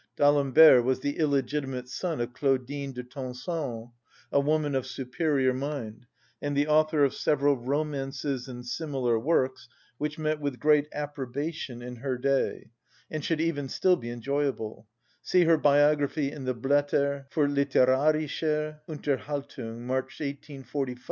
[0.15, 3.91] D'Alembert was the illegitimate son of Claudine de Tencin,
[4.31, 6.07] a woman of superior mind,
[6.41, 9.69] and the author of several romances and similar works,
[9.99, 12.71] which met with great approbation in her day,
[13.11, 14.87] and should even still be enjoyable
[15.21, 20.97] (see her biography in the "Blätter für litterarische Unterhaltung," March 1845, Nos.